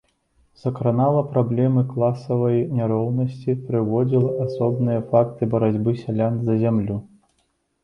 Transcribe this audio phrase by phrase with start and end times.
[0.61, 7.01] Закранала праблемы класавай няроўнасці, прыводзіла асобныя факты барацьбы сялян за зямлю.